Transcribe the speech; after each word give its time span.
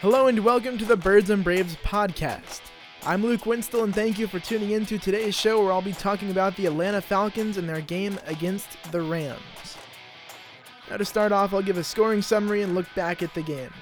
Hello 0.00 0.28
and 0.28 0.44
welcome 0.44 0.78
to 0.78 0.84
the 0.84 0.96
Birds 0.96 1.28
and 1.28 1.42
Braves 1.42 1.74
podcast. 1.82 2.60
I'm 3.04 3.20
Luke 3.20 3.40
Winstel 3.40 3.82
and 3.82 3.92
thank 3.92 4.16
you 4.16 4.28
for 4.28 4.38
tuning 4.38 4.70
in 4.70 4.86
to 4.86 4.96
today's 4.96 5.34
show 5.34 5.60
where 5.60 5.72
I'll 5.72 5.82
be 5.82 5.92
talking 5.92 6.30
about 6.30 6.54
the 6.54 6.66
Atlanta 6.66 7.00
Falcons 7.00 7.56
and 7.56 7.68
their 7.68 7.80
game 7.80 8.16
against 8.26 8.80
the 8.92 9.00
Rams. 9.00 9.76
Now 10.88 10.98
to 10.98 11.04
start 11.04 11.32
off, 11.32 11.52
I'll 11.52 11.62
give 11.62 11.78
a 11.78 11.82
scoring 11.82 12.22
summary 12.22 12.62
and 12.62 12.76
look 12.76 12.86
back 12.94 13.24
at 13.24 13.34
the 13.34 13.42
game. 13.42 13.72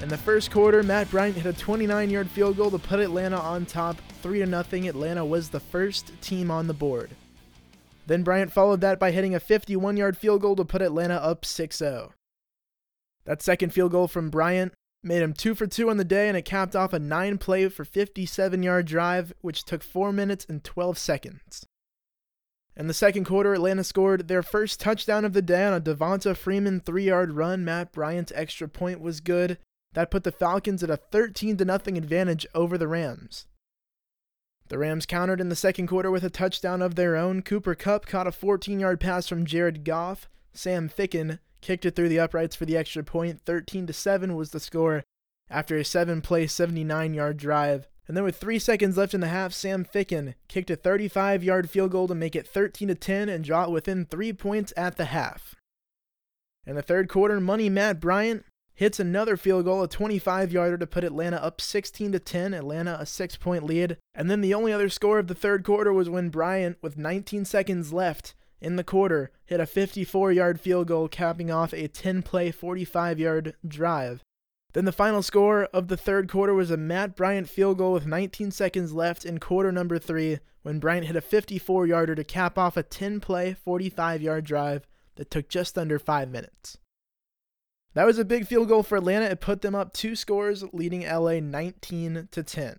In 0.00 0.08
the 0.08 0.18
first 0.18 0.50
quarter, 0.50 0.82
Matt 0.82 1.08
Bryant 1.12 1.36
hit 1.36 1.46
a 1.46 1.64
29-yard 1.64 2.28
field 2.28 2.56
goal 2.56 2.72
to 2.72 2.78
put 2.78 2.98
Atlanta 2.98 3.38
on 3.38 3.64
top 3.64 3.98
3 4.22 4.44
0. 4.44 4.64
Atlanta 4.88 5.24
was 5.24 5.50
the 5.50 5.60
first 5.60 6.20
team 6.20 6.50
on 6.50 6.66
the 6.66 6.74
board. 6.74 7.10
Then 8.08 8.24
Bryant 8.24 8.52
followed 8.52 8.80
that 8.80 8.98
by 8.98 9.12
hitting 9.12 9.36
a 9.36 9.40
51-yard 9.40 10.16
field 10.16 10.40
goal 10.40 10.56
to 10.56 10.64
put 10.64 10.82
Atlanta 10.82 11.14
up 11.14 11.42
6-0. 11.42 12.10
That 13.24 13.40
second 13.40 13.72
field 13.72 13.92
goal 13.92 14.08
from 14.08 14.30
Bryant 14.30 14.74
made 15.06 15.22
him 15.22 15.32
2 15.32 15.54
for 15.54 15.66
2 15.66 15.88
on 15.88 15.96
the 15.96 16.04
day 16.04 16.28
and 16.28 16.36
it 16.36 16.44
capped 16.44 16.74
off 16.74 16.92
a 16.92 16.98
9 16.98 17.38
play 17.38 17.68
for 17.68 17.84
57 17.84 18.62
yard 18.62 18.86
drive 18.86 19.32
which 19.40 19.64
took 19.64 19.82
4 19.82 20.12
minutes 20.12 20.44
and 20.48 20.64
12 20.64 20.98
seconds. 20.98 21.66
In 22.76 22.88
the 22.88 22.94
second 22.94 23.24
quarter, 23.24 23.54
Atlanta 23.54 23.84
scored 23.84 24.28
their 24.28 24.42
first 24.42 24.80
touchdown 24.80 25.24
of 25.24 25.32
the 25.32 25.40
day 25.40 25.64
on 25.64 25.72
a 25.72 25.80
Devonta 25.80 26.36
Freeman 26.36 26.80
3-yard 26.80 27.32
run. 27.32 27.64
Matt 27.64 27.90
Bryant's 27.90 28.32
extra 28.34 28.68
point 28.68 29.00
was 29.00 29.20
good. 29.20 29.56
That 29.94 30.10
put 30.10 30.24
the 30.24 30.32
Falcons 30.32 30.82
at 30.82 30.90
a 30.90 30.98
13 30.98 31.56
0 31.56 31.70
advantage 31.74 32.46
over 32.54 32.76
the 32.76 32.86
Rams. 32.86 33.46
The 34.68 34.76
Rams 34.76 35.06
countered 35.06 35.40
in 35.40 35.48
the 35.48 35.56
second 35.56 35.86
quarter 35.86 36.10
with 36.10 36.22
a 36.22 36.28
touchdown 36.28 36.82
of 36.82 36.96
their 36.96 37.16
own. 37.16 37.40
Cooper 37.40 37.74
Kupp 37.74 38.04
caught 38.04 38.26
a 38.26 38.32
14 38.32 38.78
yard 38.78 39.00
pass 39.00 39.26
from 39.26 39.46
Jared 39.46 39.82
Goff. 39.84 40.28
Sam 40.52 40.90
Ficken 40.90 41.38
kicked 41.66 41.84
it 41.84 41.96
through 41.96 42.08
the 42.08 42.20
uprights 42.20 42.54
for 42.54 42.64
the 42.64 42.76
extra 42.76 43.02
point. 43.02 43.40
13 43.44 43.88
to 43.88 43.92
7 43.92 44.36
was 44.36 44.52
the 44.52 44.60
score 44.60 45.02
after 45.50 45.76
a 45.76 45.80
7-play 45.80 46.46
79-yard 46.46 47.36
drive. 47.36 47.88
And 48.06 48.16
then 48.16 48.22
with 48.22 48.36
3 48.36 48.60
seconds 48.60 48.96
left 48.96 49.14
in 49.14 49.20
the 49.20 49.26
half, 49.26 49.52
Sam 49.52 49.84
Ficken 49.84 50.34
kicked 50.46 50.70
a 50.70 50.76
35-yard 50.76 51.68
field 51.68 51.90
goal 51.90 52.06
to 52.06 52.14
make 52.14 52.36
it 52.36 52.46
13 52.46 52.86
to 52.86 52.94
10 52.94 53.28
and 53.28 53.42
draw 53.42 53.64
it 53.64 53.72
within 53.72 54.04
3 54.04 54.32
points 54.34 54.72
at 54.76 54.96
the 54.96 55.06
half. 55.06 55.56
In 56.64 56.76
the 56.76 56.82
third 56.82 57.08
quarter, 57.08 57.40
Money 57.40 57.68
Matt 57.68 57.98
Bryant 57.98 58.44
hits 58.74 59.00
another 59.00 59.36
field 59.36 59.64
goal, 59.64 59.82
a 59.82 59.88
25-yarder 59.88 60.78
to 60.78 60.86
put 60.86 61.02
Atlanta 61.02 61.42
up 61.42 61.60
16 61.60 62.12
to 62.12 62.20
10. 62.20 62.54
Atlanta 62.54 62.96
a 63.00 63.04
6-point 63.04 63.64
lead. 63.64 63.96
And 64.14 64.30
then 64.30 64.40
the 64.40 64.54
only 64.54 64.72
other 64.72 64.88
score 64.88 65.18
of 65.18 65.26
the 65.26 65.34
third 65.34 65.64
quarter 65.64 65.92
was 65.92 66.08
when 66.08 66.28
Bryant 66.28 66.78
with 66.80 66.96
19 66.96 67.44
seconds 67.44 67.92
left 67.92 68.35
in 68.60 68.76
the 68.76 68.84
quarter, 68.84 69.30
hit 69.44 69.60
a 69.60 69.66
54 69.66 70.32
yard 70.32 70.60
field 70.60 70.88
goal, 70.88 71.08
capping 71.08 71.50
off 71.50 71.72
a 71.72 71.88
10 71.88 72.22
play, 72.22 72.50
45 72.50 73.18
yard 73.18 73.54
drive. 73.66 74.22
Then 74.72 74.84
the 74.84 74.92
final 74.92 75.22
score 75.22 75.64
of 75.72 75.88
the 75.88 75.96
third 75.96 76.30
quarter 76.30 76.52
was 76.52 76.70
a 76.70 76.76
Matt 76.76 77.16
Bryant 77.16 77.48
field 77.48 77.78
goal 77.78 77.92
with 77.92 78.06
19 78.06 78.50
seconds 78.50 78.92
left 78.92 79.24
in 79.24 79.38
quarter 79.38 79.72
number 79.72 79.98
three 79.98 80.38
when 80.62 80.80
Bryant 80.80 81.06
hit 81.06 81.16
a 81.16 81.20
54 81.20 81.86
yarder 81.86 82.14
to 82.14 82.24
cap 82.24 82.58
off 82.58 82.76
a 82.76 82.82
10 82.82 83.20
play, 83.20 83.54
45 83.54 84.20
yard 84.20 84.44
drive 84.44 84.86
that 85.14 85.30
took 85.30 85.48
just 85.48 85.78
under 85.78 85.98
five 85.98 86.28
minutes. 86.28 86.78
That 87.94 88.04
was 88.04 88.18
a 88.18 88.24
big 88.24 88.46
field 88.46 88.68
goal 88.68 88.82
for 88.82 88.98
Atlanta. 88.98 89.24
It 89.24 89.40
put 89.40 89.62
them 89.62 89.74
up 89.74 89.94
two 89.94 90.14
scores, 90.14 90.62
leading 90.74 91.06
LA 91.06 91.40
19 91.40 92.28
to 92.30 92.42
10. 92.42 92.76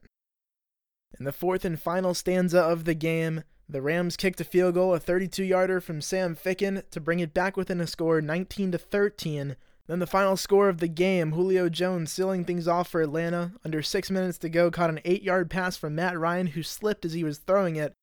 In 1.19 1.25
the 1.25 1.31
fourth 1.31 1.65
and 1.65 1.81
final 1.81 2.13
stanza 2.13 2.59
of 2.59 2.83
the 2.83 2.93
game, 2.93 3.43
the 3.69 3.81
Rams 3.81 4.15
kicked 4.15 4.39
a 4.39 4.45
field 4.45 4.75
goal, 4.75 4.93
a 4.93 4.99
32-yarder 4.99 5.81
from 5.81 6.01
Sam 6.01 6.35
Ficken 6.35 6.89
to 6.89 7.01
bring 7.01 7.19
it 7.19 7.33
back 7.33 7.57
within 7.57 7.81
a 7.81 7.87
score 7.87 8.21
19 8.21 8.71
to 8.71 8.77
13. 8.77 9.57
Then 9.87 9.99
the 9.99 10.07
final 10.07 10.37
score 10.37 10.69
of 10.69 10.79
the 10.79 10.87
game, 10.87 11.33
Julio 11.33 11.69
Jones 11.69 12.11
sealing 12.11 12.45
things 12.45 12.67
off 12.67 12.89
for 12.89 13.01
Atlanta. 13.01 13.53
Under 13.65 13.81
6 13.81 14.11
minutes 14.11 14.37
to 14.39 14.49
go, 14.49 14.71
caught 14.71 14.89
an 14.89 15.01
8-yard 15.05 15.49
pass 15.49 15.77
from 15.77 15.95
Matt 15.95 16.17
Ryan 16.17 16.47
who 16.47 16.63
slipped 16.63 17.05
as 17.05 17.13
he 17.13 17.23
was 17.23 17.39
throwing 17.39 17.75
it, 17.75 17.93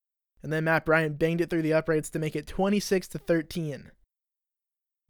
and 0.43 0.53
then 0.53 0.65
Matt 0.65 0.85
Bryant 0.85 1.19
banged 1.19 1.41
it 1.41 1.49
through 1.51 1.63
the 1.63 1.73
uprights 1.73 2.11
to 2.11 2.19
make 2.19 2.37
it 2.37 2.47
26 2.47 3.09
to 3.09 3.19
13. 3.19 3.91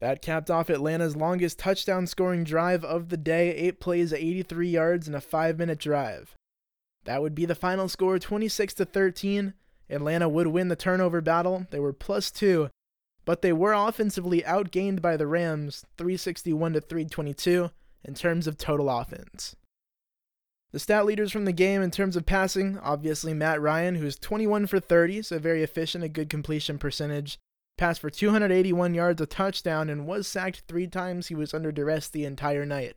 That 0.00 0.22
capped 0.22 0.50
off 0.50 0.68
Atlanta's 0.70 1.16
longest 1.16 1.58
touchdown 1.58 2.06
scoring 2.06 2.44
drive 2.44 2.84
of 2.84 3.08
the 3.08 3.16
day, 3.16 3.54
8 3.54 3.80
plays, 3.80 4.12
83 4.12 4.68
yards 4.68 5.06
and 5.06 5.16
a 5.16 5.20
5-minute 5.20 5.78
drive. 5.78 6.34
That 7.04 7.22
would 7.22 7.34
be 7.34 7.46
the 7.46 7.54
final 7.54 7.88
score 7.88 8.18
26 8.18 8.74
to 8.74 8.84
13 8.84 9.54
Atlanta 9.90 10.28
would 10.28 10.48
win 10.48 10.68
the 10.68 10.76
turnover 10.76 11.20
battle. 11.20 11.66
They 11.70 11.78
were 11.78 11.92
plus 11.92 12.30
two, 12.30 12.70
but 13.24 13.42
they 13.42 13.52
were 13.52 13.72
offensively 13.72 14.42
outgained 14.42 15.02
by 15.02 15.16
the 15.16 15.26
Rams 15.26 15.84
361 15.98 16.74
to 16.74 16.80
322 16.80 17.70
in 18.04 18.14
terms 18.14 18.46
of 18.46 18.58
total 18.58 18.90
offense. 18.90 19.56
The 20.72 20.80
stat 20.80 21.06
leaders 21.06 21.30
from 21.30 21.44
the 21.44 21.52
game 21.52 21.82
in 21.82 21.92
terms 21.92 22.16
of 22.16 22.26
passing, 22.26 22.78
obviously 22.80 23.32
Matt 23.32 23.60
Ryan, 23.60 23.94
who's 23.94 24.18
21 24.18 24.66
for 24.66 24.80
30, 24.80 25.22
so 25.22 25.38
very 25.38 25.62
efficient, 25.62 26.02
a 26.02 26.08
good 26.08 26.28
completion 26.28 26.78
percentage. 26.78 27.38
Passed 27.78 28.00
for 28.00 28.10
281 28.10 28.94
yards, 28.94 29.20
a 29.20 29.26
touchdown, 29.26 29.88
and 29.88 30.06
was 30.06 30.26
sacked 30.26 30.62
three 30.66 30.86
times. 30.86 31.28
He 31.28 31.34
was 31.34 31.54
under 31.54 31.72
duress 31.72 32.08
the 32.08 32.24
entire 32.24 32.66
night. 32.66 32.94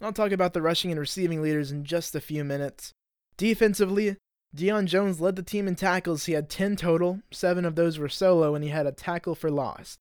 I'll 0.00 0.12
talk 0.12 0.32
about 0.32 0.52
the 0.52 0.62
rushing 0.62 0.90
and 0.90 1.00
receiving 1.00 1.42
leaders 1.42 1.72
in 1.72 1.84
just 1.84 2.14
a 2.14 2.20
few 2.20 2.44
minutes. 2.44 2.92
Defensively, 3.36 4.16
Deion 4.56 4.86
Jones 4.86 5.20
led 5.20 5.36
the 5.36 5.42
team 5.42 5.68
in 5.68 5.76
tackles. 5.76 6.24
He 6.24 6.32
had 6.32 6.48
10 6.48 6.76
total, 6.76 7.20
7 7.30 7.64
of 7.64 7.74
those 7.74 7.98
were 7.98 8.08
solo, 8.08 8.54
and 8.54 8.64
he 8.64 8.70
had 8.70 8.86
a 8.86 8.92
tackle 8.92 9.34
for 9.34 9.50
loss. 9.50 9.98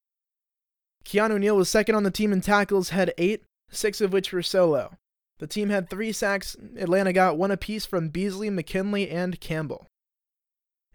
Keanu 1.03 1.39
Neal 1.39 1.57
was 1.57 1.69
second 1.69 1.95
on 1.95 2.03
the 2.03 2.11
team 2.11 2.33
in 2.33 2.41
tackles, 2.41 2.89
had 2.89 3.13
8, 3.17 3.43
6 3.69 4.01
of 4.01 4.13
which 4.13 4.31
were 4.31 4.41
solo. 4.41 4.97
The 5.39 5.47
team 5.47 5.69
had 5.69 5.89
3 5.89 6.11
sacks. 6.11 6.55
Atlanta 6.77 7.13
got 7.13 7.37
one 7.37 7.51
apiece 7.51 7.85
from 7.85 8.09
Beasley, 8.09 8.49
McKinley, 8.49 9.09
and 9.09 9.39
Campbell. 9.39 9.87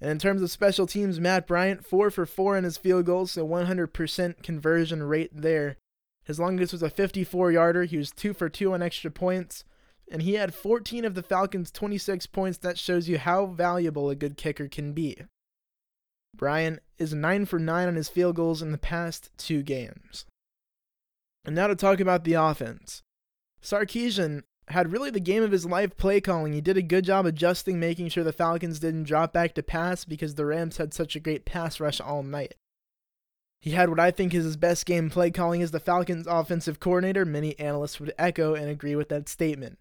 And 0.00 0.10
in 0.10 0.18
terms 0.18 0.42
of 0.42 0.50
special 0.50 0.86
teams, 0.86 1.20
Matt 1.20 1.46
Bryant, 1.46 1.86
4 1.86 2.10
for 2.10 2.26
4 2.26 2.56
in 2.56 2.64
his 2.64 2.76
field 2.76 3.06
goals, 3.06 3.32
so 3.32 3.46
100% 3.46 4.42
conversion 4.42 5.02
rate 5.02 5.30
there. 5.32 5.76
His 6.24 6.40
longest 6.40 6.72
was 6.72 6.82
a 6.82 6.90
54 6.90 7.52
yarder. 7.52 7.84
He 7.84 7.98
was 7.98 8.10
2 8.10 8.32
for 8.32 8.48
2 8.48 8.72
on 8.72 8.82
extra 8.82 9.10
points 9.10 9.64
and 10.10 10.22
he 10.22 10.34
had 10.34 10.54
14 10.54 11.04
of 11.04 11.14
the 11.14 11.22
Falcons' 11.22 11.70
26 11.70 12.26
points. 12.26 12.58
That 12.58 12.78
shows 12.78 13.08
you 13.08 13.18
how 13.18 13.46
valuable 13.46 14.10
a 14.10 14.14
good 14.14 14.36
kicker 14.36 14.68
can 14.68 14.92
be. 14.92 15.16
Bryant 16.34 16.80
is 16.98 17.12
9 17.12 17.46
for 17.46 17.58
9 17.58 17.88
on 17.88 17.94
his 17.94 18.08
field 18.08 18.36
goals 18.36 18.62
in 18.62 18.72
the 18.72 18.78
past 18.78 19.30
two 19.36 19.62
games. 19.62 20.24
And 21.44 21.54
now 21.54 21.66
to 21.66 21.74
talk 21.74 22.00
about 22.00 22.24
the 22.24 22.34
offense. 22.34 23.02
Sarkisian 23.62 24.42
had 24.68 24.92
really 24.92 25.10
the 25.10 25.20
game 25.20 25.42
of 25.42 25.50
his 25.50 25.66
life 25.66 25.96
play 25.96 26.20
calling. 26.20 26.52
He 26.52 26.60
did 26.60 26.76
a 26.76 26.82
good 26.82 27.04
job 27.04 27.26
adjusting, 27.26 27.78
making 27.78 28.08
sure 28.08 28.24
the 28.24 28.32
Falcons 28.32 28.80
didn't 28.80 29.04
drop 29.04 29.32
back 29.32 29.54
to 29.54 29.62
pass 29.62 30.04
because 30.04 30.34
the 30.34 30.46
Rams 30.46 30.76
had 30.76 30.94
such 30.94 31.16
a 31.16 31.20
great 31.20 31.44
pass 31.44 31.80
rush 31.80 32.00
all 32.00 32.22
night. 32.22 32.54
He 33.60 33.72
had 33.72 33.90
what 33.90 34.00
I 34.00 34.10
think 34.10 34.34
is 34.34 34.44
his 34.44 34.56
best 34.56 34.86
game 34.86 35.08
play 35.08 35.30
calling 35.30 35.62
as 35.62 35.70
the 35.70 35.78
Falcons 35.78 36.26
offensive 36.26 36.80
coordinator. 36.80 37.24
Many 37.24 37.58
analysts 37.60 38.00
would 38.00 38.12
echo 38.18 38.54
and 38.54 38.68
agree 38.68 38.96
with 38.96 39.08
that 39.10 39.28
statement. 39.28 39.78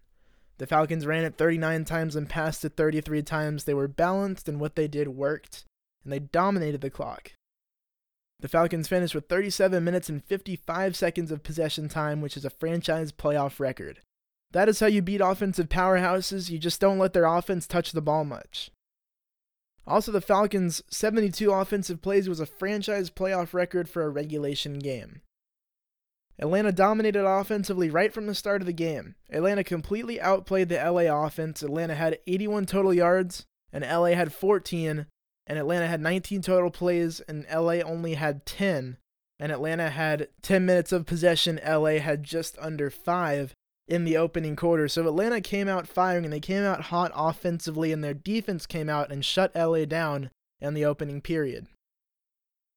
The 0.58 0.66
Falcons 0.66 1.06
ran 1.06 1.24
it 1.24 1.36
39 1.36 1.84
times 1.84 2.14
and 2.14 2.28
passed 2.28 2.64
it 2.64 2.76
33 2.76 3.22
times. 3.22 3.64
They 3.64 3.74
were 3.74 3.88
balanced 3.88 4.48
and 4.48 4.60
what 4.60 4.76
they 4.76 4.86
did 4.86 5.08
worked, 5.08 5.64
and 6.04 6.12
they 6.12 6.18
dominated 6.18 6.80
the 6.80 6.90
clock. 6.90 7.32
The 8.40 8.48
Falcons 8.48 8.88
finished 8.88 9.14
with 9.14 9.28
37 9.28 9.82
minutes 9.82 10.08
and 10.08 10.22
55 10.24 10.96
seconds 10.96 11.30
of 11.30 11.44
possession 11.44 11.88
time, 11.88 12.20
which 12.20 12.36
is 12.36 12.44
a 12.44 12.50
franchise 12.50 13.12
playoff 13.12 13.60
record. 13.60 14.00
That 14.50 14.68
is 14.68 14.80
how 14.80 14.86
you 14.86 15.00
beat 15.00 15.20
offensive 15.20 15.68
powerhouses. 15.68 16.50
You 16.50 16.58
just 16.58 16.80
don't 16.80 16.98
let 16.98 17.12
their 17.12 17.24
offense 17.24 17.66
touch 17.66 17.92
the 17.92 18.02
ball 18.02 18.24
much. 18.24 18.70
Also, 19.86 20.12
the 20.12 20.20
Falcons' 20.20 20.82
72 20.90 21.50
offensive 21.50 22.02
plays 22.02 22.28
was 22.28 22.40
a 22.40 22.46
franchise 22.46 23.10
playoff 23.10 23.54
record 23.54 23.88
for 23.88 24.02
a 24.02 24.08
regulation 24.08 24.78
game. 24.78 25.22
Atlanta 26.38 26.72
dominated 26.72 27.24
offensively 27.24 27.90
right 27.90 28.12
from 28.12 28.26
the 28.26 28.34
start 28.34 28.62
of 28.62 28.66
the 28.66 28.72
game. 28.72 29.14
Atlanta 29.30 29.62
completely 29.62 30.20
outplayed 30.20 30.68
the 30.68 30.76
LA 30.76 31.02
offense. 31.02 31.62
Atlanta 31.62 31.94
had 31.94 32.18
81 32.26 32.66
total 32.66 32.94
yards, 32.94 33.44
and 33.72 33.84
LA 33.84 34.14
had 34.14 34.32
14, 34.32 35.06
and 35.46 35.58
Atlanta 35.58 35.86
had 35.86 36.00
19 36.00 36.42
total 36.42 36.70
plays, 36.70 37.20
and 37.20 37.46
LA 37.52 37.80
only 37.84 38.14
had 38.14 38.46
10. 38.46 38.96
And 39.38 39.52
Atlanta 39.52 39.90
had 39.90 40.28
10 40.42 40.64
minutes 40.64 40.92
of 40.92 41.06
possession. 41.06 41.60
LA 41.66 41.98
had 41.98 42.22
just 42.22 42.56
under 42.58 42.90
5 42.90 43.54
in 43.88 44.04
the 44.04 44.16
opening 44.16 44.56
quarter. 44.56 44.88
So 44.88 45.06
Atlanta 45.06 45.40
came 45.40 45.68
out 45.68 45.88
firing, 45.88 46.24
and 46.24 46.32
they 46.32 46.40
came 46.40 46.62
out 46.62 46.82
hot 46.82 47.12
offensively, 47.14 47.92
and 47.92 48.02
their 48.02 48.14
defense 48.14 48.66
came 48.66 48.88
out 48.88 49.10
and 49.10 49.24
shut 49.24 49.54
LA 49.54 49.84
down 49.84 50.30
in 50.60 50.74
the 50.74 50.84
opening 50.84 51.20
period. 51.20 51.66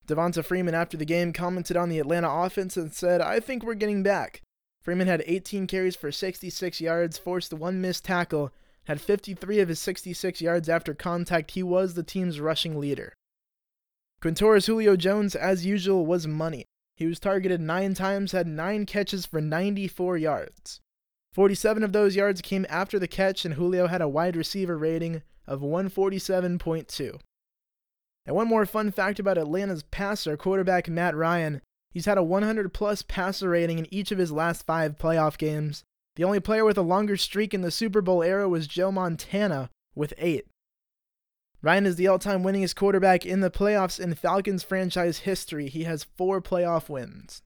Devonta 0.08 0.44
Freeman, 0.44 0.76
after 0.76 0.98
the 0.98 1.06
game, 1.06 1.34
commented 1.34 1.76
on 1.76 1.90
the 1.90 2.00
Atlanta 2.00 2.30
offense 2.30 2.78
and 2.78 2.94
said, 2.94 3.22
I 3.22 3.40
think 3.40 3.64
we're 3.64 3.74
getting 3.74 4.04
back. 4.04 4.42
Freeman 4.82 5.08
had 5.08 5.24
18 5.26 5.66
carries 5.66 5.96
for 5.96 6.12
66 6.12 6.80
yards, 6.80 7.18
forced 7.18 7.54
one 7.54 7.82
missed 7.82 8.06
tackle, 8.06 8.52
had 8.86 9.02
53 9.02 9.60
of 9.60 9.70
his 9.70 9.80
66 9.80 10.42
yards 10.42 10.70
after 10.70 10.94
contact. 10.94 11.52
He 11.52 11.64
was 11.64 11.96
the 11.96 12.04
team's 12.04 12.40
rushing 12.40 12.80
leader. 12.80 13.14
Quintorris 14.22 14.68
Julio 14.68 14.96
Jones, 14.96 15.36
as 15.36 15.66
usual, 15.66 16.06
was 16.06 16.28
money. 16.28 16.66
He 16.96 17.06
was 17.06 17.20
targeted 17.20 17.60
nine 17.60 17.94
times, 17.94 18.32
had 18.32 18.48
nine 18.48 18.86
catches 18.86 19.26
for 19.26 19.42
94 19.42 20.18
yards. 20.18 20.80
47 21.34 21.84
of 21.84 21.92
those 21.92 22.16
yards 22.16 22.42
came 22.42 22.66
after 22.70 22.98
the 22.98 23.08
catch, 23.08 23.44
and 23.44 23.56
Julio 23.56 23.88
had 23.88 24.02
a 24.02 24.08
wide 24.08 24.38
receiver 24.38 24.78
rating 24.78 25.22
of 25.48 25.62
147.2. 25.62 27.20
And 28.26 28.36
one 28.36 28.48
more 28.48 28.66
fun 28.66 28.92
fact 28.92 29.20
about 29.20 29.38
Atlanta's 29.38 29.84
passer, 29.84 30.36
quarterback 30.36 30.88
Matt 30.88 31.16
Ryan. 31.16 31.62
He's 31.92 32.06
had 32.06 32.18
a 32.18 32.24
100 32.24 32.74
plus 32.74 33.02
passer 33.02 33.50
rating 33.50 33.80
in 33.80 33.94
each 33.94 34.12
of 34.12 34.18
his 34.18 34.32
last 34.32 34.66
five 34.66 34.98
playoff 34.98 35.38
games. 35.38 35.84
The 36.16 36.24
only 36.24 36.40
player 36.40 36.66
with 36.66 36.78
a 36.78 36.82
longer 36.82 37.18
streak 37.18 37.54
in 37.54 37.62
the 37.62 37.72
Super 37.72 38.02
Bowl 38.02 38.24
era 38.24 38.50
was 38.50 38.68
Joe 38.68 38.92
Montana 38.92 39.70
with 39.96 40.14
eight. 40.18 40.48
Ryan 41.62 41.86
is 41.86 41.96
the 41.96 42.08
all 42.08 42.20
time 42.20 42.44
winningest 42.44 42.76
quarterback 42.76 43.26
in 43.26 43.42
the 43.42 43.50
playoffs 43.50 44.00
in 44.00 44.14
Falcons 44.14 44.64
franchise 44.64 45.20
history. 45.20 45.68
He 45.68 45.84
has 45.84 46.04
four 46.04 46.42
playoff 46.42 46.90
wins. 46.90 47.42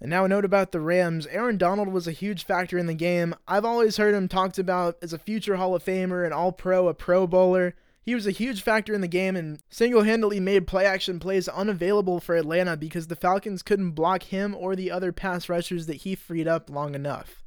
And 0.00 0.10
now 0.10 0.24
a 0.24 0.28
note 0.28 0.44
about 0.44 0.72
the 0.72 0.80
Rams. 0.80 1.26
Aaron 1.28 1.56
Donald 1.56 1.88
was 1.88 2.08
a 2.08 2.12
huge 2.12 2.44
factor 2.44 2.78
in 2.78 2.86
the 2.86 2.94
game. 2.94 3.34
I've 3.46 3.64
always 3.64 3.98
heard 3.98 4.14
him 4.14 4.28
talked 4.28 4.58
about 4.58 4.96
as 5.00 5.12
a 5.12 5.18
future 5.18 5.56
Hall 5.56 5.76
of 5.76 5.84
Famer, 5.84 6.26
an 6.26 6.32
all 6.32 6.50
pro, 6.52 6.88
a 6.88 6.94
pro 6.94 7.26
bowler. 7.26 7.74
He 8.04 8.16
was 8.16 8.26
a 8.26 8.32
huge 8.32 8.62
factor 8.62 8.92
in 8.92 9.00
the 9.00 9.08
game 9.08 9.36
and 9.36 9.60
single 9.70 10.02
handedly 10.02 10.40
made 10.40 10.66
play 10.66 10.84
action 10.84 11.20
plays 11.20 11.48
unavailable 11.48 12.18
for 12.18 12.34
Atlanta 12.34 12.76
because 12.76 13.06
the 13.06 13.16
Falcons 13.16 13.62
couldn't 13.62 13.92
block 13.92 14.24
him 14.24 14.56
or 14.56 14.74
the 14.74 14.90
other 14.90 15.12
pass 15.12 15.48
rushers 15.48 15.86
that 15.86 15.98
he 16.02 16.16
freed 16.16 16.48
up 16.48 16.68
long 16.68 16.96
enough. 16.96 17.44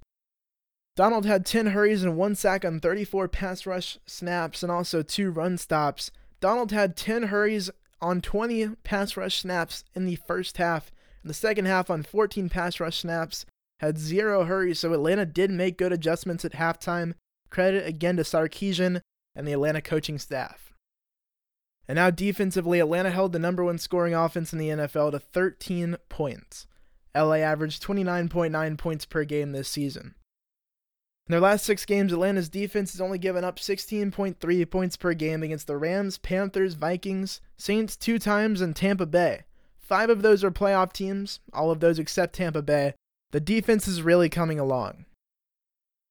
Donald 0.96 1.26
had 1.26 1.46
10 1.46 1.68
hurries 1.68 2.04
and 2.04 2.16
one 2.16 2.36
sack 2.36 2.64
on 2.64 2.80
34 2.80 3.28
pass 3.28 3.66
rush 3.66 3.98
snaps 4.06 4.64
and 4.64 4.72
also 4.72 5.02
two 5.02 5.30
run 5.30 5.58
stops. 5.58 6.10
Donald 6.40 6.72
had 6.72 6.96
10 6.96 7.24
hurries 7.24 7.70
on 8.02 8.22
20 8.22 8.70
pass 8.84 9.18
rush 9.18 9.42
snaps 9.42 9.84
in 9.94 10.06
the 10.06 10.16
first 10.16 10.56
half. 10.56 10.90
In 11.22 11.28
the 11.28 11.34
second 11.34 11.66
half, 11.66 11.90
on 11.90 12.04
14 12.04 12.48
pass 12.48 12.80
rush 12.80 13.00
snaps, 13.00 13.46
had 13.80 13.98
zero 13.98 14.46
hurries, 14.46 14.80
so 14.80 14.94
Atlanta 14.94 15.26
did 15.26 15.52
make 15.52 15.78
good 15.78 15.92
adjustments 15.92 16.46
at 16.46 16.54
halftime. 16.54 17.16
Credit 17.50 17.86
again 17.86 18.16
to 18.16 18.24
Sarkisian 18.24 19.02
and 19.36 19.48
the 19.48 19.54
Atlanta 19.54 19.82
coaching 19.82 20.18
staff. 20.18 20.74
And 21.88 21.98
now 21.98 22.10
defensively, 22.10 22.80
Atlanta 22.80 23.12
held 23.12 23.32
the 23.32 23.40
number 23.40 23.64
one 23.64 23.78
scoring 23.78 24.16
offense 24.16 24.54
in 24.54 24.60
the 24.60 24.70
NFL 24.70 25.12
to 25.12 25.20
13 25.20 25.98
points. 26.10 26.68
LA 27.16 27.36
averaged 27.36 27.84
29.9 27.84 28.78
points 28.78 29.06
per 29.06 29.24
game 29.24 29.52
this 29.52 29.70
season. 29.70 30.16
In 31.28 31.32
their 31.32 31.42
last 31.42 31.66
six 31.66 31.86
games, 31.86 32.14
Atlanta's 32.14 32.50
defense 32.50 32.92
has 32.92 33.02
only 33.02 33.18
given 33.18 33.44
up 33.44 33.58
16.3 33.58 34.70
points 34.70 34.96
per 34.96 35.14
game 35.14 35.42
against 35.42 35.66
the 35.66 35.78
Rams, 35.78 36.20
Panthers, 36.20 36.76
Vikings, 36.76 37.42
Saints 37.58 37.96
two 37.96 38.20
times, 38.20 38.62
and 38.62 38.76
Tampa 38.76 39.08
Bay. 39.08 39.42
Five 39.80 40.10
of 40.10 40.22
those 40.22 40.44
are 40.44 40.52
playoff 40.52 40.94
teams, 40.94 41.40
all 41.52 41.72
of 41.72 41.80
those 41.80 41.98
except 41.98 42.36
Tampa 42.36 42.62
Bay. 42.62 42.94
The 43.32 43.40
defense 43.40 43.88
is 43.88 44.04
really 44.04 44.30
coming 44.30 44.60
along. 44.60 45.06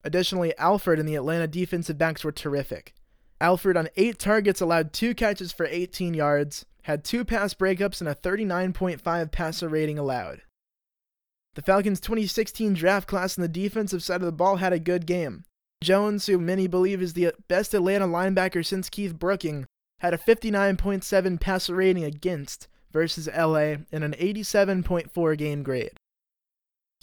Additionally, 0.02 0.56
Alford 0.58 0.98
and 0.98 1.08
the 1.08 1.14
Atlanta 1.14 1.46
defensive 1.46 1.96
backs 1.96 2.24
were 2.24 2.32
terrific. 2.32 2.94
Alford, 3.44 3.76
on 3.76 3.91
eight 3.96 4.19
targets, 4.19 4.62
allowed 4.62 4.94
two 4.94 5.14
catches 5.14 5.52
for 5.52 5.67
18 5.67 6.14
yards, 6.14 6.64
had 6.85 7.05
two 7.05 7.26
pass 7.26 7.52
breakups, 7.52 8.00
and 8.00 8.08
a 8.08 8.14
39.5 8.14 9.31
passer 9.31 9.69
rating 9.69 9.99
allowed. 9.99 10.41
The 11.55 11.61
Falcons' 11.61 12.00
2016 12.00 12.73
draft 12.73 13.06
class 13.06 13.37
on 13.37 13.43
the 13.43 13.49
defensive 13.49 14.02
side 14.02 14.23
of 14.23 14.26
the 14.26 14.32
ball 14.32 14.56
had 14.56 14.73
a 14.73 14.79
good 14.79 15.05
game. 15.05 15.44
Jones, 15.82 16.25
who 16.25 16.38
many 16.38 16.67
believe 16.67 17.02
is 17.02 17.12
the 17.12 17.35
best 17.46 17.75
Atlanta 17.75 18.06
linebacker 18.06 18.64
since 18.64 18.88
Keith 18.88 19.14
Brooking, 19.14 19.67
had 19.99 20.14
a 20.14 20.19
59.7 20.19 21.38
passer 21.38 21.75
rating 21.75 22.05
against 22.05 22.67
versus 22.93 23.29
LA 23.29 23.76
and 23.93 24.05
an 24.05 24.12
87.4 24.12 25.37
game 25.37 25.62
grade. 25.62 25.93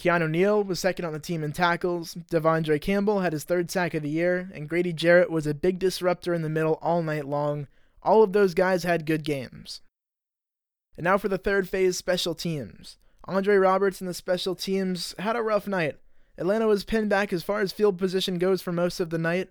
Keanu 0.01 0.27
Neal 0.31 0.63
was 0.63 0.79
second 0.79 1.05
on 1.05 1.13
the 1.13 1.19
team 1.19 1.43
in 1.43 1.51
tackles, 1.51 2.15
De'Vondre 2.31 2.81
Campbell 2.81 3.19
had 3.19 3.33
his 3.33 3.43
third 3.43 3.69
sack 3.69 3.93
of 3.93 4.01
the 4.01 4.09
year, 4.09 4.49
and 4.51 4.67
Grady 4.67 4.93
Jarrett 4.93 5.29
was 5.29 5.45
a 5.45 5.53
big 5.53 5.77
disruptor 5.77 6.33
in 6.33 6.41
the 6.41 6.49
middle 6.49 6.79
all 6.81 7.03
night 7.03 7.27
long. 7.27 7.67
All 8.01 8.23
of 8.23 8.33
those 8.33 8.55
guys 8.55 8.83
had 8.83 9.05
good 9.05 9.23
games. 9.23 9.81
And 10.97 11.03
now 11.03 11.19
for 11.19 11.29
the 11.29 11.37
third 11.37 11.69
phase 11.69 11.99
special 11.99 12.33
teams. 12.33 12.97
Andre 13.25 13.57
Roberts 13.57 14.01
and 14.01 14.09
the 14.09 14.15
special 14.15 14.55
teams 14.55 15.13
had 15.19 15.35
a 15.35 15.43
rough 15.43 15.67
night. 15.67 15.99
Atlanta 16.35 16.65
was 16.65 16.83
pinned 16.83 17.11
back 17.11 17.31
as 17.31 17.43
far 17.43 17.61
as 17.61 17.71
field 17.71 17.99
position 17.99 18.39
goes 18.39 18.59
for 18.63 18.71
most 18.71 18.99
of 18.99 19.11
the 19.11 19.19
night. 19.19 19.49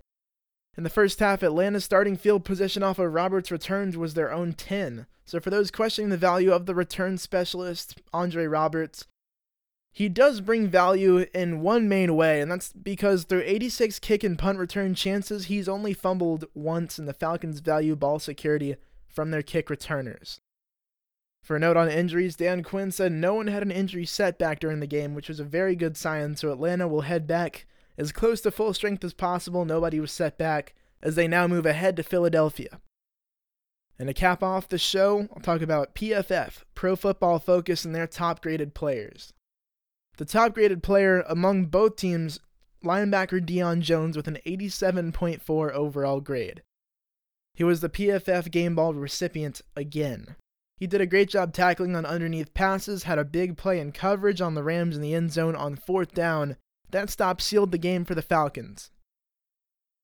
In 0.77 0.83
the 0.83 0.89
first 0.89 1.21
half, 1.21 1.43
Atlanta's 1.43 1.85
starting 1.85 2.17
field 2.17 2.43
position 2.43 2.83
off 2.83 2.99
of 2.99 3.13
Roberts' 3.13 3.51
returns 3.51 3.95
was 3.95 4.15
their 4.15 4.33
own 4.33 4.51
10. 4.51 5.05
So, 5.23 5.39
for 5.39 5.49
those 5.49 5.71
questioning 5.71 6.09
the 6.09 6.17
value 6.17 6.51
of 6.51 6.65
the 6.65 6.75
return 6.75 7.17
specialist, 7.17 8.01
Andre 8.13 8.47
Roberts, 8.47 9.05
he 9.93 10.07
does 10.07 10.39
bring 10.39 10.69
value 10.69 11.25
in 11.33 11.61
one 11.61 11.89
main 11.89 12.15
way, 12.15 12.39
and 12.39 12.49
that's 12.49 12.71
because 12.71 13.25
through 13.25 13.43
86 13.45 13.99
kick 13.99 14.23
and 14.23 14.39
punt 14.39 14.57
return 14.57 14.95
chances, 14.95 15.45
he's 15.45 15.67
only 15.67 15.93
fumbled 15.93 16.45
once, 16.53 16.97
and 16.97 17.07
the 17.07 17.13
Falcons 17.13 17.59
value 17.59 17.95
ball 17.95 18.17
security 18.17 18.77
from 19.09 19.31
their 19.31 19.41
kick 19.41 19.69
returners. 19.69 20.39
For 21.43 21.57
a 21.57 21.59
note 21.59 21.75
on 21.75 21.89
injuries, 21.89 22.37
Dan 22.37 22.63
Quinn 22.63 22.91
said 22.91 23.11
no 23.11 23.33
one 23.33 23.47
had 23.47 23.63
an 23.63 23.71
injury 23.71 24.05
setback 24.05 24.59
during 24.59 24.79
the 24.79 24.87
game, 24.87 25.13
which 25.13 25.27
was 25.27 25.39
a 25.39 25.43
very 25.43 25.75
good 25.75 25.97
sign, 25.97 26.37
so 26.37 26.51
Atlanta 26.51 26.87
will 26.87 27.01
head 27.01 27.27
back 27.27 27.65
as 27.97 28.13
close 28.13 28.39
to 28.41 28.51
full 28.51 28.73
strength 28.73 29.03
as 29.03 29.13
possible. 29.13 29.65
Nobody 29.65 29.99
was 29.99 30.11
set 30.11 30.37
back 30.37 30.73
as 31.01 31.15
they 31.15 31.27
now 31.27 31.47
move 31.47 31.65
ahead 31.65 31.97
to 31.97 32.03
Philadelphia. 32.03 32.79
And 33.99 34.07
to 34.07 34.13
cap 34.13 34.41
off 34.41 34.69
the 34.69 34.77
show, 34.77 35.27
I'll 35.35 35.41
talk 35.41 35.61
about 35.61 35.95
PFF, 35.95 36.63
Pro 36.75 36.95
Football 36.95 37.39
Focus, 37.39 37.83
and 37.83 37.93
their 37.93 38.07
top 38.07 38.41
graded 38.41 38.73
players. 38.73 39.33
The 40.21 40.25
top 40.25 40.53
graded 40.53 40.83
player 40.83 41.21
among 41.27 41.65
both 41.65 41.95
teams, 41.95 42.39
linebacker 42.85 43.43
Deion 43.43 43.79
Jones, 43.79 44.15
with 44.15 44.27
an 44.27 44.37
87.4 44.45 45.71
overall 45.71 46.21
grade. 46.21 46.61
He 47.55 47.63
was 47.63 47.81
the 47.81 47.89
PFF 47.89 48.51
game 48.51 48.75
ball 48.75 48.93
recipient 48.93 49.63
again. 49.75 50.35
He 50.77 50.85
did 50.85 51.01
a 51.01 51.07
great 51.07 51.27
job 51.27 51.53
tackling 51.53 51.95
on 51.95 52.05
underneath 52.05 52.53
passes, 52.53 53.01
had 53.01 53.17
a 53.17 53.25
big 53.25 53.57
play 53.57 53.79
in 53.79 53.93
coverage 53.93 54.41
on 54.41 54.53
the 54.53 54.63
Rams 54.63 54.95
in 54.95 55.01
the 55.01 55.15
end 55.15 55.31
zone 55.31 55.55
on 55.55 55.75
fourth 55.75 56.13
down. 56.13 56.55
That 56.91 57.09
stop 57.09 57.41
sealed 57.41 57.71
the 57.71 57.79
game 57.79 58.05
for 58.05 58.13
the 58.13 58.21
Falcons. 58.21 58.91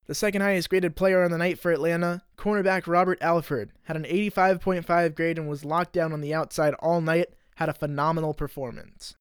The 0.07 0.15
second 0.15 0.41
highest 0.41 0.71
graded 0.71 0.95
player 0.95 1.23
on 1.23 1.29
the 1.29 1.37
night 1.37 1.59
for 1.59 1.71
Atlanta, 1.71 2.23
cornerback 2.35 2.87
Robert 2.87 3.19
Alford, 3.21 3.71
had 3.83 3.95
an 3.95 4.05
85.5 4.05 5.13
grade 5.13 5.37
and 5.37 5.47
was 5.47 5.63
locked 5.63 5.93
down 5.93 6.11
on 6.11 6.21
the 6.21 6.33
outside 6.33 6.73
all 6.79 7.01
night, 7.01 7.27
had 7.57 7.69
a 7.69 7.73
phenomenal 7.75 8.33
performance. 8.33 9.13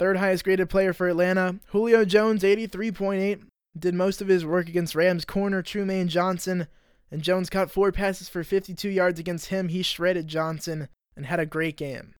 Third 0.00 0.16
highest 0.16 0.44
graded 0.44 0.70
player 0.70 0.94
for 0.94 1.10
Atlanta, 1.10 1.56
Julio 1.72 2.06
Jones, 2.06 2.42
83.8, 2.42 3.42
did 3.78 3.94
most 3.94 4.22
of 4.22 4.28
his 4.28 4.46
work 4.46 4.66
against 4.66 4.94
Rams 4.94 5.26
corner 5.26 5.62
Trumaine 5.62 6.06
Johnson, 6.06 6.68
and 7.10 7.20
Jones 7.20 7.50
caught 7.50 7.70
four 7.70 7.92
passes 7.92 8.26
for 8.26 8.42
52 8.42 8.88
yards 8.88 9.20
against 9.20 9.48
him. 9.48 9.68
He 9.68 9.82
shredded 9.82 10.26
Johnson 10.26 10.88
and 11.14 11.26
had 11.26 11.38
a 11.38 11.44
great 11.44 11.76
game. 11.76 12.14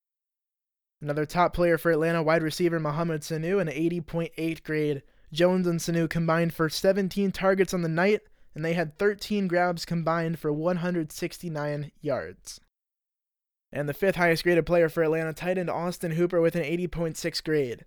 Another 1.00 1.24
top 1.24 1.54
player 1.54 1.78
for 1.78 1.90
Atlanta, 1.90 2.22
wide 2.22 2.42
receiver 2.42 2.78
Mohamed 2.78 3.22
Sanu, 3.22 3.62
an 3.62 3.68
80.8 3.68 4.62
grade. 4.62 5.02
Jones 5.32 5.66
and 5.66 5.80
Sanu 5.80 6.06
combined 6.06 6.52
for 6.52 6.68
17 6.68 7.32
targets 7.32 7.72
on 7.72 7.80
the 7.80 7.88
night, 7.88 8.20
and 8.54 8.62
they 8.62 8.74
had 8.74 8.98
13 8.98 9.48
grabs 9.48 9.86
combined 9.86 10.38
for 10.38 10.52
169 10.52 11.92
yards. 12.02 12.60
And 13.72 13.88
the 13.88 13.94
fifth 13.94 14.16
highest 14.16 14.42
graded 14.42 14.66
player 14.66 14.88
for 14.88 15.02
Atlanta, 15.02 15.32
tight 15.32 15.58
end 15.58 15.70
Austin 15.70 16.12
Hooper 16.12 16.40
with 16.40 16.56
an 16.56 16.64
80.6 16.64 17.44
grade. 17.44 17.84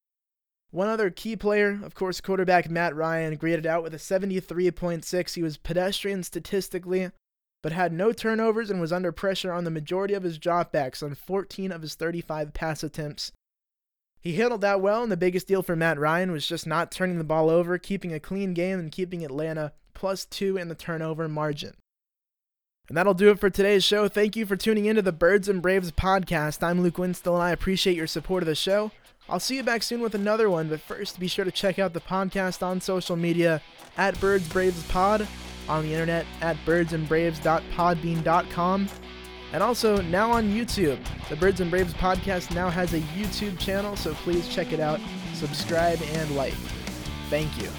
One 0.71 0.87
other 0.87 1.11
key 1.11 1.35
player, 1.35 1.79
of 1.83 1.93
course, 1.93 2.21
quarterback 2.21 2.69
Matt 2.69 2.95
Ryan, 2.95 3.35
graded 3.35 3.67
out 3.67 3.83
with 3.83 3.93
a 3.93 3.97
73.6. 3.97 5.35
He 5.35 5.43
was 5.43 5.57
pedestrian 5.57 6.23
statistically, 6.23 7.11
but 7.61 7.73
had 7.73 7.93
no 7.93 8.11
turnovers 8.11 8.71
and 8.71 8.81
was 8.81 8.91
under 8.91 9.11
pressure 9.11 9.51
on 9.51 9.65
the 9.65 9.71
majority 9.71 10.13
of 10.13 10.23
his 10.23 10.39
dropbacks 10.39 11.03
on 11.03 11.13
14 11.13 11.71
of 11.71 11.81
his 11.81 11.95
35 11.95 12.53
pass 12.53 12.81
attempts. 12.83 13.31
He 14.19 14.33
handled 14.33 14.61
that 14.61 14.81
well, 14.81 15.03
and 15.03 15.11
the 15.11 15.17
biggest 15.17 15.47
deal 15.47 15.61
for 15.61 15.75
Matt 15.75 15.99
Ryan 15.99 16.31
was 16.31 16.47
just 16.47 16.65
not 16.65 16.91
turning 16.91 17.17
the 17.17 17.23
ball 17.23 17.49
over, 17.49 17.77
keeping 17.77 18.13
a 18.13 18.19
clean 18.19 18.53
game, 18.53 18.79
and 18.79 18.91
keeping 18.91 19.23
Atlanta 19.23 19.73
plus 19.93 20.25
two 20.25 20.57
in 20.57 20.69
the 20.69 20.75
turnover 20.75 21.27
margin. 21.27 21.75
And 22.89 22.97
that'll 22.97 23.13
do 23.13 23.31
it 23.31 23.39
for 23.39 23.49
today's 23.49 23.81
show. 23.83 24.09
Thank 24.09 24.35
you 24.35 24.45
for 24.45 24.57
tuning 24.57 24.85
into 24.85 25.01
the 25.01 25.13
Birds 25.13 25.47
and 25.47 25.61
Braves 25.61 25.91
podcast. 25.91 26.61
I'm 26.61 26.81
Luke 26.81 26.97
Winstel, 26.97 27.35
and 27.35 27.43
I 27.43 27.51
appreciate 27.51 27.95
your 27.95 28.07
support 28.07 28.43
of 28.43 28.47
the 28.47 28.55
show. 28.55 28.91
I'll 29.29 29.39
see 29.39 29.55
you 29.55 29.63
back 29.63 29.83
soon 29.83 30.01
with 30.01 30.15
another 30.15 30.49
one, 30.49 30.67
but 30.67 30.81
first 30.81 31.17
be 31.17 31.29
sure 31.29 31.45
to 31.45 31.51
check 31.51 31.79
out 31.79 31.93
the 31.93 32.01
podcast 32.01 32.61
on 32.61 32.81
social 32.81 33.15
media 33.15 33.61
at 33.95 34.19
Birds 34.19 34.49
Braves 34.49 34.83
Pod, 34.87 35.25
on 35.69 35.85
the 35.85 35.93
internet 35.93 36.25
at 36.41 36.57
birdsandbraves.podbean.com, 36.65 38.89
and 39.53 39.63
also 39.63 40.01
now 40.01 40.29
on 40.29 40.49
YouTube. 40.49 40.99
The 41.29 41.37
Birds 41.37 41.61
and 41.61 41.71
Braves 41.71 41.93
podcast 41.93 42.53
now 42.53 42.69
has 42.69 42.93
a 42.93 42.99
YouTube 42.99 43.57
channel, 43.59 43.95
so 43.95 44.13
please 44.13 44.49
check 44.49 44.73
it 44.73 44.81
out, 44.81 44.99
subscribe, 45.33 46.01
and 46.01 46.35
like. 46.35 46.53
Thank 47.29 47.61
you. 47.61 47.69